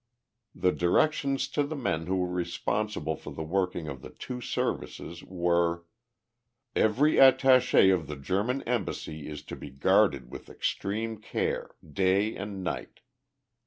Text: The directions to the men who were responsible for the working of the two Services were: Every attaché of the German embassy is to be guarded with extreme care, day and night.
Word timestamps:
The 0.55 0.71
directions 0.71 1.47
to 1.49 1.61
the 1.61 1.75
men 1.75 2.07
who 2.07 2.15
were 2.15 2.33
responsible 2.33 3.15
for 3.15 3.31
the 3.31 3.43
working 3.43 3.87
of 3.87 4.01
the 4.01 4.09
two 4.09 4.41
Services 4.41 5.23
were: 5.23 5.85
Every 6.75 7.17
attaché 7.17 7.93
of 7.93 8.07
the 8.07 8.15
German 8.15 8.63
embassy 8.63 9.29
is 9.29 9.43
to 9.43 9.55
be 9.55 9.69
guarded 9.69 10.31
with 10.31 10.49
extreme 10.49 11.17
care, 11.19 11.75
day 11.87 12.35
and 12.35 12.63
night. 12.63 13.01